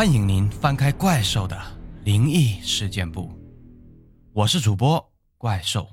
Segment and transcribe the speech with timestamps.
[0.00, 1.60] 欢迎您翻开怪兽的
[2.04, 3.30] 灵异事件簿，
[4.32, 5.86] 我是主播怪兽。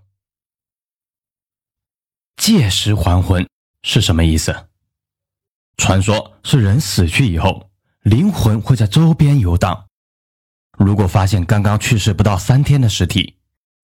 [2.38, 3.46] 借尸还魂
[3.84, 4.70] 是什么意思？
[5.76, 7.70] 传说是人死去以后，
[8.04, 9.88] 灵魂会在周边游荡。
[10.78, 13.36] 如果发现刚刚去世不到三天的尸体，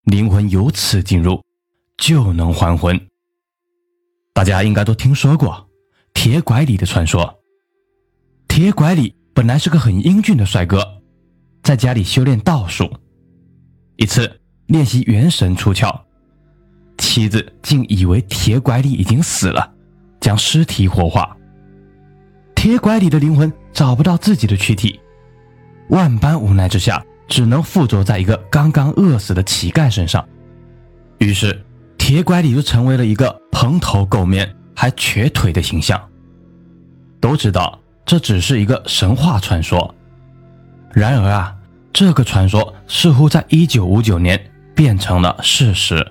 [0.04, 1.44] 灵魂由此进入，
[1.98, 2.98] 就能还魂。
[4.32, 5.68] 大家应该都听说过
[6.14, 7.42] 铁拐李的传说。
[8.48, 9.14] 铁拐李。
[9.34, 11.02] 本来是个很英俊的帅哥，
[11.64, 12.88] 在家里修炼道术。
[13.96, 16.00] 一次练习元神出窍，
[16.98, 19.74] 妻子竟以为铁拐李已经死了，
[20.20, 21.36] 将尸体火化。
[22.54, 25.00] 铁拐李的灵魂找不到自己的躯体，
[25.88, 30.24] 万般无奈之下，只能附着在一个刚刚饿死的乞丐身上。
[31.18, 31.60] 于是，
[31.98, 36.00] 铁拐李就成为了一个蓬头垢面还瘸腿的形象。
[37.20, 37.80] 都知道。
[38.06, 39.94] 这只是一个神话传说，
[40.92, 41.56] 然而啊，
[41.92, 44.38] 这个传说似乎在一九五九年
[44.74, 46.06] 变成了事实。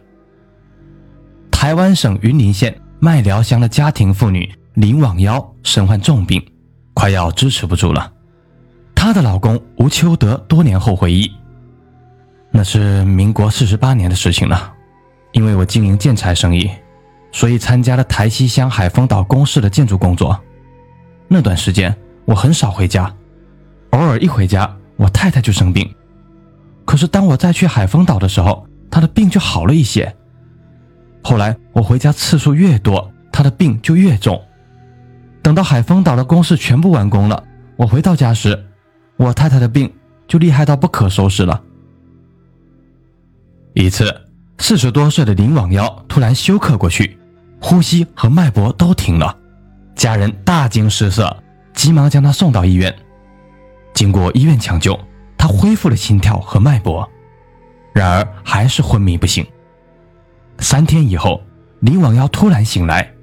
[1.52, 6.44] 台湾省云林县麦寮乡的家庭妇女林网妖身患重病，
[6.94, 8.12] 快要支持不住了。
[8.96, 11.32] 她的老公吴秋德多年后回忆，
[12.50, 14.74] 那是民国四十八年的事情了。
[15.32, 16.70] 因为我经营建材生意，
[17.32, 20.40] 所以参加了台西乡海丰岛公事的建筑工作。
[21.34, 21.96] 那段时间
[22.26, 23.12] 我很少回家，
[23.90, 25.92] 偶尔一回家，我太太就生病。
[26.86, 30.16] 可是当我再去海丰岛的时候，她的病就好了一些。
[31.24, 34.40] 后来我回家次数越多，她的病就越重。
[35.42, 37.44] 等到海丰岛的工事全部完工了，
[37.78, 38.64] 我回到家时，
[39.18, 39.92] 我太太的病
[40.28, 41.60] 就厉害到不可收拾了。
[43.74, 44.16] 一次，
[44.60, 47.18] 四十多岁的林网妖突然休克过去，
[47.60, 49.36] 呼吸和脉搏都停了。
[49.96, 51.36] 家人大惊失色，
[51.74, 52.94] 急忙将他送到医院。
[53.94, 55.00] 经过医院抢救，
[55.38, 57.08] 他恢复了心跳和脉搏，
[57.94, 59.46] 然而还是昏迷不醒。
[60.60, 61.42] 三天以后，
[61.80, 63.14] 林网妖突然醒来，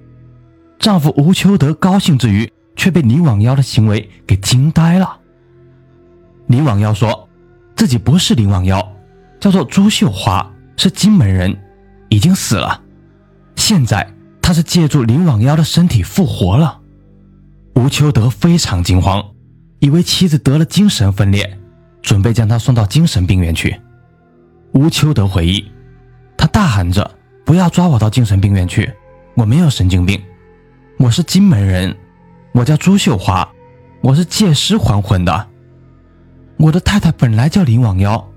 [0.78, 5.18] 丈夫吴秋德高兴之余，却被林网妖的行为给惊呆了。
[6.46, 7.28] 林网妖说，
[7.74, 8.96] 自己不是林网妖，
[9.38, 11.56] 叫做朱秀华，是金门人，
[12.08, 12.80] 已经死了，
[13.56, 14.08] 现在。
[14.50, 16.80] 他是借助林网妖的身体复活了，
[17.76, 19.24] 吴秋德非常惊慌，
[19.78, 21.56] 以为妻子得了精神分裂，
[22.02, 23.80] 准备将她送到精神病院去。
[24.72, 25.64] 吴秋德回忆，
[26.36, 27.08] 他大喊着
[27.46, 28.92] ：“不要抓我到精神病院去，
[29.36, 30.20] 我没有神经病，
[30.98, 31.96] 我是金门人，
[32.50, 33.48] 我叫朱秀华，
[34.00, 35.46] 我是借尸还魂的。
[36.56, 38.28] 我的太太本来叫林网妖，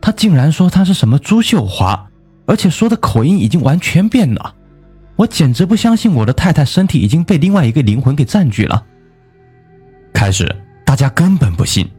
[0.00, 2.08] 他竟然说他是什么朱秀华，
[2.46, 4.54] 而且说的口音已经完全变了。”
[5.18, 8.86] 我简直不相信我的太太身体已经被另外一个灵魂给占据了。
[10.14, 11.90] 开始大家根本不信，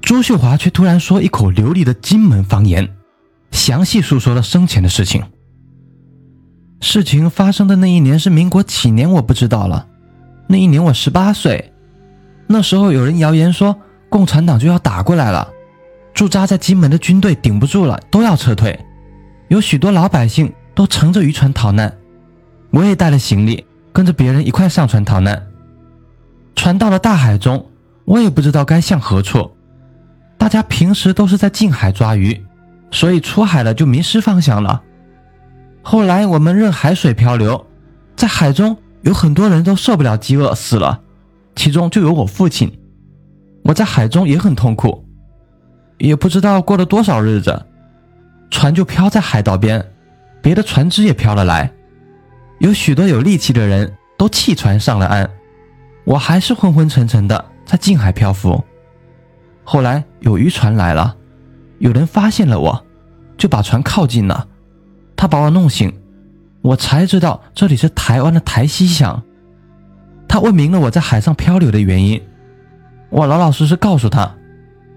[0.00, 2.88] 朱秀华却突然说一口流利的金门方言，
[3.50, 5.22] 详细诉说了生前的事情。
[6.80, 9.86] 事情发生的那一年是民国几年，我不知道了。
[10.48, 11.74] 那一年我十八岁，
[12.46, 13.78] 那时候有人谣言说
[14.08, 15.46] 共产党就要打过来了，
[16.14, 18.80] 驻扎在金门的军队顶不住了，都要撤退，
[19.48, 21.94] 有许多老百姓都乘着渔船逃难。
[22.72, 25.46] 我也带了行李，跟着别人一块上船逃难。
[26.56, 27.66] 船到了大海中，
[28.06, 29.50] 我也不知道该向何处。
[30.38, 32.44] 大家平时都是在近海抓鱼，
[32.90, 34.82] 所以出海了就迷失方向了。
[35.82, 37.66] 后来我们任海水漂流，
[38.16, 41.00] 在海中有很多人都受不了饥饿死了，
[41.54, 42.72] 其中就有我父亲。
[43.64, 45.04] 我在海中也很痛苦，
[45.98, 47.66] 也不知道过了多少日子，
[48.50, 49.84] 船就漂在海岛边，
[50.40, 51.70] 别的船只也漂了来。
[52.58, 55.28] 有许多有力气的人都弃船上了岸，
[56.04, 58.62] 我还是昏昏沉沉的在近海漂浮。
[59.64, 61.16] 后来有渔船来了，
[61.78, 62.84] 有人发现了我，
[63.36, 64.46] 就把船靠近了，
[65.16, 65.92] 他把我弄醒，
[66.60, 69.22] 我才知道这里是台湾的台西乡。
[70.28, 72.20] 他问明了我在海上漂流的原因，
[73.10, 74.32] 我老老实实告诉他，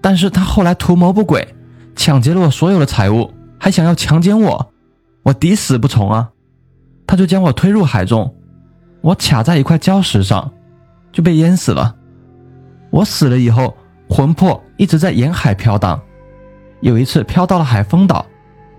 [0.00, 1.46] 但是他后来图谋不轨，
[1.94, 4.72] 抢劫了我所有的财物，还想要强奸我，
[5.22, 6.30] 我抵死不从啊。
[7.06, 8.34] 他就将我推入海中，
[9.00, 10.52] 我卡在一块礁石上，
[11.12, 11.94] 就被淹死了。
[12.90, 13.76] 我死了以后，
[14.08, 16.00] 魂魄一直在沿海飘荡。
[16.80, 18.26] 有一次飘到了海丰岛，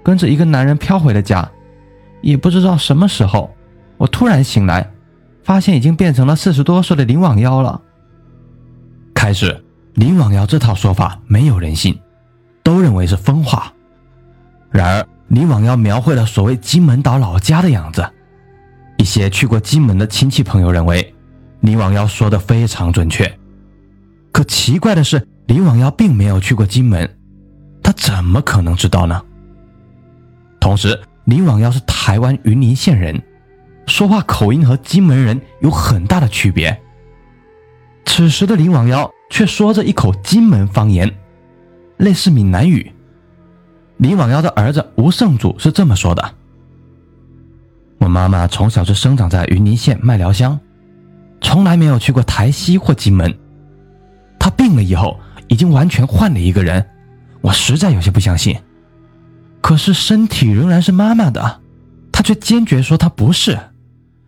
[0.03, 1.49] 跟着一个男人飘回了家。
[2.21, 3.49] 也不知道什么时候，
[3.97, 4.89] 我突然醒来，
[5.43, 7.79] 发现已经变成了四十多岁的林网妖了。
[9.13, 9.63] 开始，
[9.93, 11.97] 林网妖这套说法没有人信，
[12.63, 13.71] 都认为是疯话。
[14.69, 18.07] 然而，林网妖描绘了所谓金门岛老家的样子。
[18.97, 21.13] 一些去过金门的亲戚朋友认为，
[21.61, 23.31] 林网妖说的非常准确。
[24.31, 27.17] 可奇怪的是，林网妖并没有去过金门，
[27.81, 29.23] 他怎么可能知道呢？
[30.59, 33.21] 同时，林网妖是台湾云林县人，
[33.85, 36.79] 说话口音和金门人有很大的区别。
[38.05, 41.11] 此时的林网妖却说着一口金门方言，
[41.97, 42.91] 类似闽南语。
[43.97, 46.35] 林网妖的儿子吴胜祖是这么说的
[47.99, 50.59] ：“我妈妈从小就生长在云林县麦寮乡，
[51.41, 53.33] 从来没有去过台西或金门。
[54.39, 56.85] 她病了以后，已经完全换了一个人，
[57.41, 58.57] 我实在有些不相信。”
[59.59, 61.59] 可是身体仍然是妈妈的，
[62.11, 63.57] 他却坚决说他不是。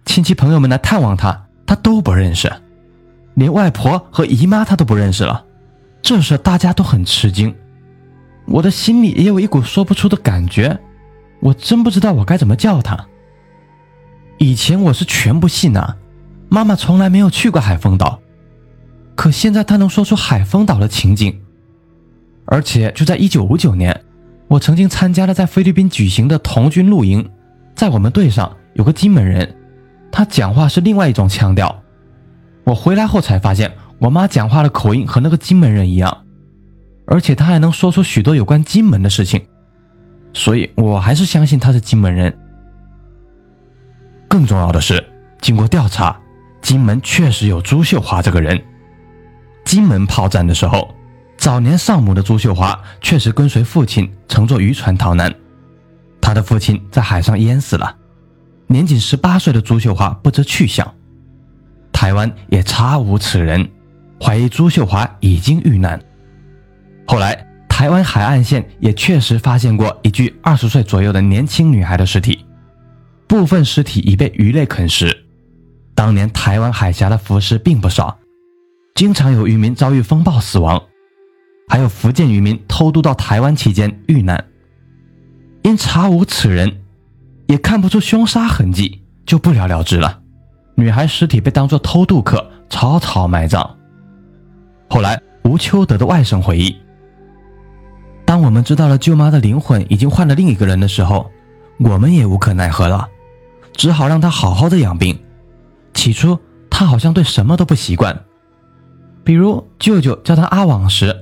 [0.04, 2.51] 亲戚朋友们来探望他，他都不认识，
[3.36, 5.45] 连外婆和姨妈他都不认识了。
[6.01, 7.56] 这时大家都很吃惊，
[8.48, 10.77] 我的心里也有一股说不出的感觉，
[11.39, 12.98] 我真不知道我该怎么叫他。
[14.39, 15.95] 以前我是全不信呐，
[16.47, 18.19] 妈妈从来没有去过海丰岛，
[19.13, 21.38] 可现在她能说出海丰岛的情景，
[22.45, 24.03] 而且就在一九五九年。
[24.47, 27.30] 我曾经参加了在菲律宾举行的童军露营，
[27.75, 29.56] 在我们队上有个金门人，
[30.12, 31.83] 他讲话是另外一种腔调。
[32.63, 36.25] 我回来后才发现，我妈讲话的口音和那个金门人一样，
[37.06, 39.45] 而且他还能说出许多有关金门的事情，
[40.33, 42.35] 所以我还是相信他是金门人。
[44.29, 45.05] 更重要的是，
[45.41, 46.17] 经过调查，
[46.61, 48.63] 金门确实有朱秀华这个人。
[49.65, 50.95] 金门炮战的时候。
[51.37, 55.33] 早年丧母的朱秀华确实跟随父亲乘坐渔船逃难，
[56.19, 57.95] 他的父亲在海上淹死了，
[58.67, 60.93] 年仅十八岁的朱秀华不知去向，
[61.93, 63.71] 台湾也查无此人，
[64.21, 65.97] 怀疑朱秀华已经遇难。
[67.07, 72.45] 后来，台湾海岸线也确实发现过一具二十岁左右的年轻女孩的尸体，
[73.29, 75.25] 部分尸体已被鱼类啃食。
[75.93, 78.17] 当年台湾海峡的浮尸并不少，
[78.95, 80.81] 经常有渔民遭遇风暴死亡。
[81.67, 84.43] 还有福建渔民偷渡到台湾期间遇难，
[85.61, 86.81] 因查无此人，
[87.45, 90.19] 也看不出凶杀痕迹，就不了了之了。
[90.73, 93.77] 女孩尸体被当作偷渡客草草埋葬。
[94.89, 96.75] 后来，吴秋德的外甥回忆
[98.25, 101.29] ：“当我们知道了舅妈的灵魂已经换了另一个人的时候，
[101.77, 103.07] 我们也无可奈何了，
[103.79, 105.17] 只好让他好好的养病。
[105.93, 106.37] 起初，
[106.69, 108.25] 他好像对什么都不习惯，
[109.23, 111.15] 比如舅舅叫他阿网时。”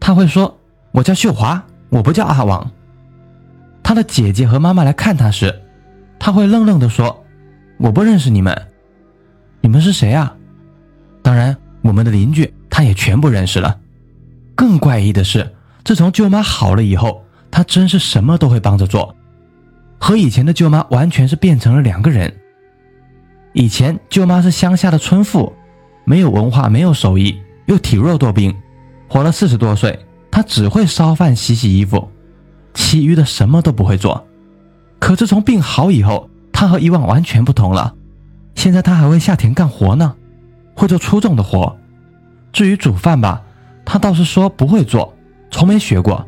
[0.00, 0.58] 他会说
[0.90, 2.68] ：“我叫秀华，我不叫阿王。”
[3.84, 5.62] 他的姐姐和妈妈来看他时，
[6.18, 7.24] 他会愣愣地说
[7.78, 8.66] ：“我不认识你们，
[9.60, 10.34] 你们是谁啊？”
[11.22, 13.78] 当然，我们的邻居他也全不认识了。
[14.56, 19.14] 更怪异的是，自从舅妈好了以后，他真是什么都会帮着做，
[20.02, 22.34] 和以前的舅妈完全是变成了两个人。
[23.52, 25.52] 以前舅妈是乡下的村妇，
[26.02, 28.52] 没有文化，没有手艺，又体弱多病。
[29.06, 29.96] 活了四十多岁，
[30.28, 32.10] 她只会烧饭、洗洗衣服，
[32.74, 34.26] 其余的什么都不会做。
[34.98, 37.94] 可自从病好以后，他和以往完全不同了。
[38.56, 40.16] 现在他还会下田干活呢，
[40.74, 41.78] 会做粗重的活。
[42.52, 43.40] 至于煮饭吧，
[43.84, 45.16] 他倒是说不会做，
[45.52, 46.26] 从没学过。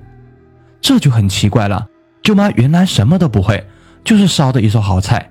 [0.80, 1.88] 这就很奇怪了。
[2.24, 3.64] 舅妈原来什么都不会，
[4.02, 5.30] 就是烧的一手好菜。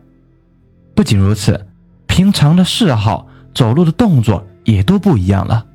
[0.96, 1.68] 不仅如此，
[2.08, 5.66] 平常的嗜好、走路的动作也都不一样了。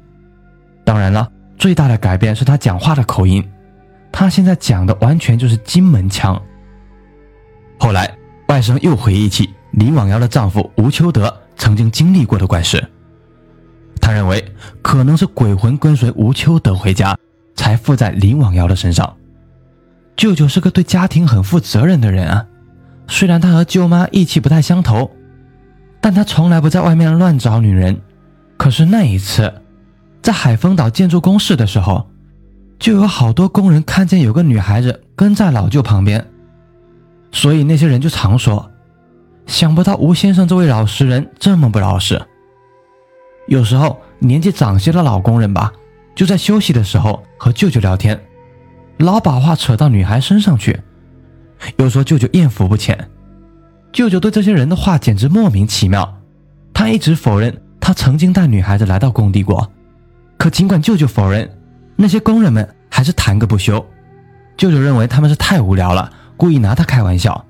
[0.82, 1.30] 当然了。
[1.58, 3.44] 最大的改变是他讲话的口音，
[4.12, 6.40] 他现在讲的完全就是金门腔。
[7.80, 8.16] 后来，
[8.46, 12.88] 外甥又回忆起林网瑶的丈夫吴秋德曾经经历过的怪事，
[14.00, 14.52] 他认为
[14.82, 17.18] 可能是鬼魂跟随吴秋德回家，
[17.56, 19.16] 才附在林网瑶的身上。
[20.18, 22.44] 舅舅是个对家庭很负责任的人啊，
[23.06, 25.08] 虽然他和舅妈意气不太相投，
[26.00, 27.96] 但他从来不在外面乱找女人。
[28.58, 29.50] 可是那一次。
[30.20, 32.10] 在海丰岛建筑工事的时候，
[32.78, 36.26] 就有好多工人看见有个女孩子跟在老舅旁边，
[37.30, 38.68] 所以那些人就常说
[39.46, 42.20] ：“想不到吴先生这位老实人这么不老实。”
[43.46, 45.72] 有时候年纪长些的老工人吧，
[46.16, 48.20] 就在休息的时候和舅舅聊天，
[48.98, 50.80] 老把话扯到女孩身上去，
[51.76, 53.08] 又说舅舅艳福不浅。
[53.92, 56.20] 舅舅对这些人的话简直莫名其妙，
[56.74, 59.70] 他一直否认他曾经带女孩子来到工地过。
[60.36, 61.48] 可尽管舅舅否认，
[61.96, 63.84] 那些工人们还是谈个不休。
[64.56, 67.44] 舅舅认为他们是太无聊了，故意拿他开玩笑，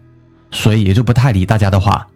[0.50, 2.06] 所以也就不太理大家的话。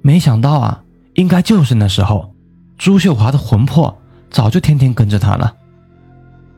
[0.00, 0.82] 没想到啊，
[1.14, 2.34] 应该就是那时候，
[2.76, 3.96] 朱秀华的魂魄
[4.30, 5.54] 早就天天跟着他了。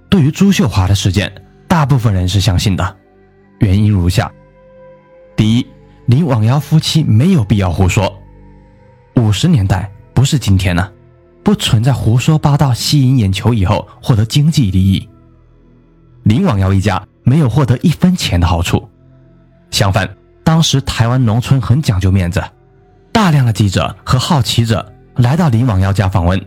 [0.08, 1.30] 对于朱秀华的事件，
[1.74, 2.96] 大部分人是相信的，
[3.58, 4.32] 原因如下：
[5.34, 5.66] 第一，
[6.06, 8.16] 林网瑶夫妻没有必要胡说。
[9.16, 10.88] 五十年代不是今天呢。
[11.42, 15.08] 不存在胡说八道、吸引眼球以后获得经济利益。
[16.22, 18.88] 林网幺一家没有获得一分钱的好处。
[19.72, 20.08] 相反，
[20.44, 22.40] 当时台湾农村很讲究面子，
[23.10, 26.40] 大量的记者和好奇者来到林网幺家访问，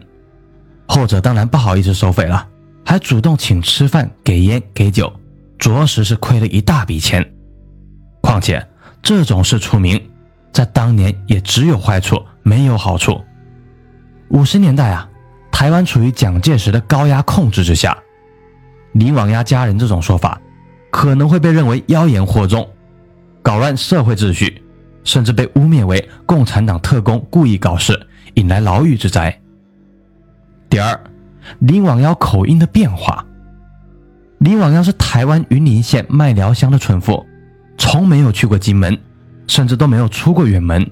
[0.87, 2.47] 后者当然不好意思收费了，
[2.89, 5.11] 还主动请吃饭、给烟、给酒，
[5.59, 7.33] 着实是亏了一大笔钱。
[8.21, 8.65] 况且
[9.01, 10.01] 这种事出名，
[10.53, 13.21] 在当年也只有坏处没有好处。
[14.29, 15.09] 五十年代啊，
[15.51, 17.97] 台湾处于蒋介石的高压控制之下，
[18.93, 20.39] 林网押家人这种说法，
[20.89, 22.65] 可能会被认为妖言惑众。
[23.41, 24.63] 搞乱社会秩序，
[25.03, 29.37] 甚至被污蔑为共产党特工故意搞事，引来牢狱之灾。
[30.69, 30.97] 第二，
[31.59, 33.25] 林网幺口音的变化。
[34.39, 37.25] 林网幺是台湾云林县麦寮乡的村妇，
[37.77, 38.97] 从没有去过金门，
[39.47, 40.87] 甚至都没有出过远门。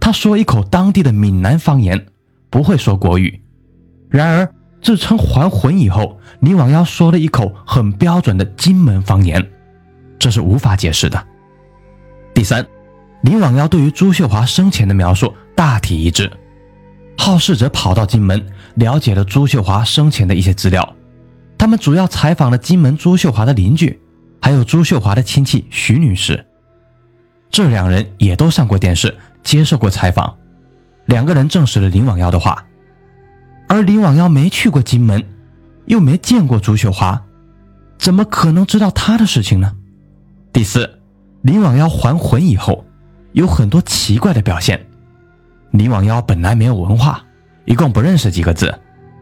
[0.00, 2.06] 他说一口当地的闽南方言，
[2.48, 3.40] 不会说国语。
[4.08, 4.48] 然而
[4.80, 9.46] 自称还魂以后，林网幺说了一口很标准的金门方言，
[10.18, 11.22] 这是无法解释的。
[12.32, 12.66] 第三，
[13.20, 16.32] 林网幺对于朱秀华生前的描述大体一致。
[17.18, 18.42] 好事者跑到金门，
[18.76, 20.94] 了解了朱秀华生前的一些资料。
[21.58, 24.00] 他们主要采访了金门朱秀华的邻居，
[24.40, 26.46] 还有朱秀华的亲戚徐女士。
[27.50, 30.34] 这两人也都上过电视，接受过采访。
[31.06, 32.64] 两个人证实了林网幺的话。
[33.66, 35.22] 而林网幺没去过金门，
[35.86, 37.20] 又没见过朱秀华，
[37.98, 39.74] 怎么可能知道他的事情呢？
[40.52, 40.98] 第四。
[41.42, 42.84] 林网幺还魂以后，
[43.32, 44.86] 有很多奇怪的表现。
[45.78, 47.24] 林网幺本来没有文化，
[47.64, 48.76] 一共不认识几个字，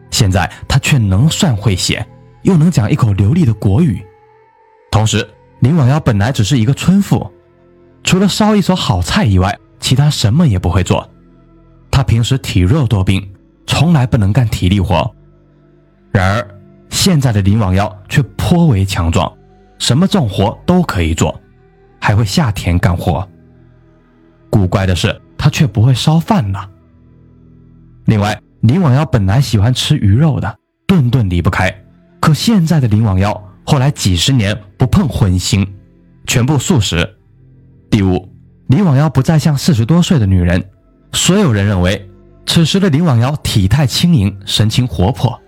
[0.09, 2.03] 现在他却能算会写，
[2.41, 4.03] 又能讲一口流利的国语。
[4.89, 7.31] 同时，林网幺本来只是一个村妇，
[8.03, 11.07] 除了烧一手好菜以外，其他什么也不会做。
[11.91, 13.31] 他平时体弱多病，
[13.67, 15.13] 从来不能干体力活。
[16.11, 16.47] 然而，
[16.89, 19.31] 现在的林网幺却颇为强壮，
[19.77, 21.39] 什么重活都可以做。
[21.99, 23.27] 还会下田干活。
[24.49, 26.59] 古怪的是，他却不会烧饭呢。
[28.03, 31.73] 另外，林婉瑶本来喜欢吃鱼肉的，顿顿离不开。
[32.19, 35.65] 可现在的林婉瑶，后来几十年不碰荤腥，
[36.25, 37.17] 全部素食。
[37.89, 38.27] 第五，
[38.67, 40.61] 林婉瑶不再像四十多岁的女人。
[41.13, 42.09] 所有人认为，
[42.45, 45.41] 此时的林婉瑶体态轻盈，神情活泼，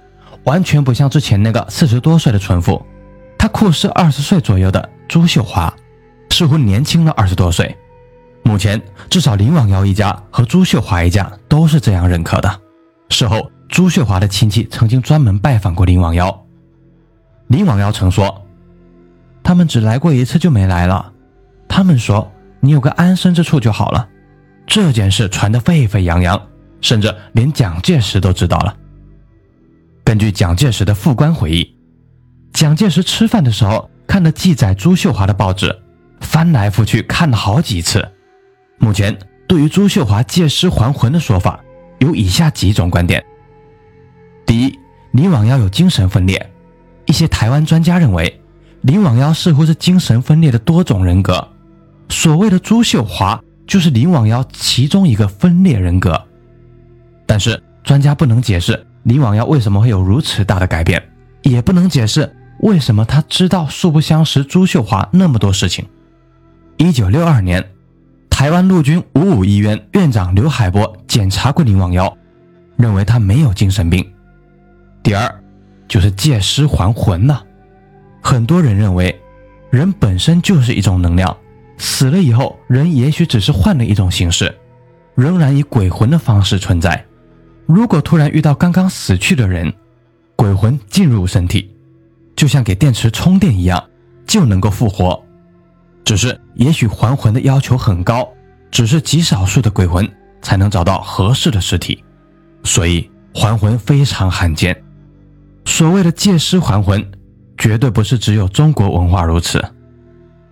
[0.46, 2.82] 完全不像之前那个四十多岁的村妇。
[3.38, 5.74] 她酷似二十岁左右的朱秀华。
[6.30, 7.76] 似乎年轻了二十多岁。
[8.50, 12.60] 目前，至少林网幺一家和朱秀华一家都是这样认可的。
[13.10, 16.46] 事后，朱秀华的亲戚曾经专门拜访过林网幺。
[17.46, 18.44] 林网幺曾说
[19.44, 21.14] ：“他们只来过一次就没来了。
[21.68, 24.10] 他们说你有个安身之处就好了。”
[24.66, 26.42] 这件事传得沸沸扬扬，
[26.82, 28.76] 甚至连蒋介石都知道了。
[30.04, 31.76] 根据蒋介石的副官回忆，
[32.52, 35.84] 蒋介石吃饭的时候看了记载朱秀华的报纸。
[36.20, 38.12] 翻来覆去看了好几次。
[38.80, 39.18] 目前
[39.48, 41.60] 对于朱秀华借尸还魂的说法，
[42.00, 43.24] 有以下几种观点：
[44.46, 44.80] 第一，
[45.12, 46.50] 林网幺有精神分裂。
[47.06, 48.40] 一些台湾专家认为，
[48.82, 51.48] 林网幺似乎是精神分裂的多种人格。
[52.10, 56.20] 所谓的朱秀华，就是林网幺其中一个分裂人格。
[57.26, 61.04] 但是专家不能解释林网幺为什么会有如此大的改变，
[61.42, 65.86] 也不能解释为什么他知道素不相识朱秀华那么多事情。
[66.78, 67.64] 一九六二年，
[68.40, 72.18] 台湾陆军五五医院院长刘海波检查过林网幺，
[72.78, 74.14] 认为他没有精神病。
[75.04, 75.44] 第二，
[75.90, 77.44] 就是借尸还魂了。
[78.22, 79.14] 很多人认为，
[79.70, 81.36] 人本身就是一种能量，
[81.78, 84.58] 死了以后，人也许只是换了一种形式，
[85.16, 87.06] 仍然以鬼魂的方式存在。
[87.66, 89.70] 如果突然遇到刚刚死去的人，
[90.38, 91.70] 鬼魂进入身体，
[92.38, 93.84] 就像给电池充电一样，
[94.26, 95.22] 就能够复活。
[96.10, 98.28] 只是，也许还魂的要求很高，
[98.72, 100.12] 只是极少数的鬼魂
[100.42, 102.04] 才能找到合适的尸体，
[102.64, 104.76] 所以还魂非常罕见。
[105.66, 107.08] 所谓的借尸还魂，
[107.60, 109.64] 绝对不是只有中国文化如此，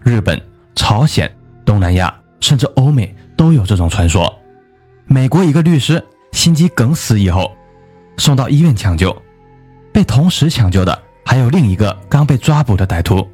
[0.04, 0.40] 日本、
[0.76, 1.36] 朝鲜、
[1.66, 4.32] 东南亚，甚至欧美都有这种传说。
[5.08, 6.00] 美国一个律师
[6.34, 7.52] 心肌梗死以后，
[8.18, 9.20] 送到医院抢救，
[9.92, 13.28] 被同时抢救的还有另一个刚被抓捕的歹徒，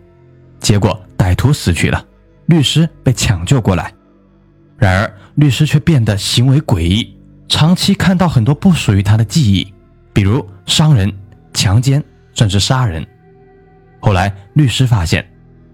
[0.61, 2.01] 结果歹徒死去了。
[2.45, 3.93] 律师被抢救过来，
[4.77, 9.73] 然而律师却变得行为诡异，长期看到很多不属于他的记忆，
[10.11, 11.11] 比如伤人、
[11.53, 13.05] 强奸，甚至杀人。
[13.99, 15.25] 后来律师发现，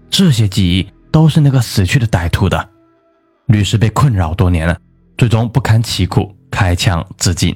[0.08, 2.68] 这些记忆都是那个死去的歹徒的。
[3.46, 4.78] 律师被困扰多年了，
[5.18, 7.52] 最终不堪其苦，开枪自尽。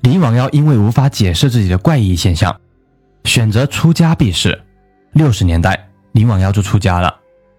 [0.00, 2.60] 李网幺因为无法解释自己的怪异现象，
[3.24, 4.60] 选择出家避世。
[5.12, 7.14] 六十年代，李罔腰就出家了。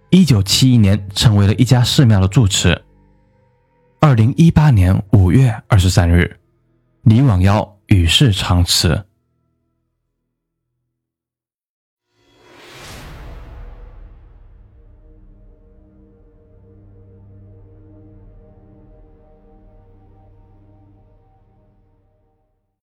[0.10, 2.82] 一九七一年，成为了一家寺庙的住持。
[4.00, 6.40] 二零一八年五月二十三日，
[7.04, 9.07] 李广耀与世长辞。